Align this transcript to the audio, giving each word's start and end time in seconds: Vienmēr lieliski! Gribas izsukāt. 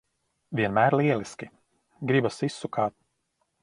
Vienmēr 0.59 0.97
lieliski! 1.01 1.51
Gribas 2.13 2.43
izsukāt. 2.53 3.01